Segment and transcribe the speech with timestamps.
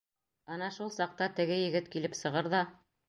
[0.53, 2.65] Ана шул саҡта теге егет килеп сығыр ҙа: